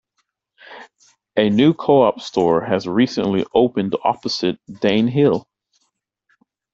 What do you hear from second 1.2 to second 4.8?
A new Co-op store has recently opened opposite